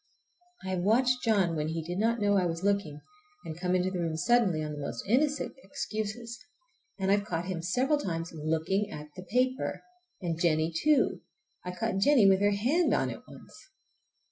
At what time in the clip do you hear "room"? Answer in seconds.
3.99-4.17